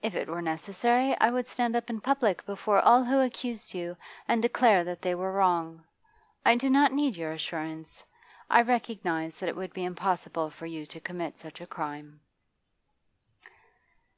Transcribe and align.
If 0.00 0.14
it 0.16 0.28
were 0.28 0.40
necessary, 0.40 1.14
I 1.20 1.28
would 1.30 1.46
stand 1.46 1.76
up 1.76 1.90
in 1.90 2.00
public 2.00 2.46
before 2.46 2.80
all 2.80 3.04
who 3.04 3.20
accused 3.20 3.74
you 3.74 3.98
and 4.26 4.40
declare 4.40 4.82
that 4.82 5.02
they 5.02 5.14
were 5.14 5.30
wrong. 5.30 5.84
I 6.42 6.54
do 6.56 6.70
not 6.70 6.94
need 6.94 7.16
your 7.18 7.32
assurance. 7.32 8.02
I 8.48 8.62
recognise 8.62 9.38
that 9.40 9.48
it 9.50 9.56
would 9.56 9.74
be 9.74 9.84
impossible 9.84 10.48
for 10.48 10.64
you 10.64 10.86
to 10.86 11.00
commit 11.02 11.36
such 11.36 11.60
a 11.60 11.66
crime. 11.66 12.20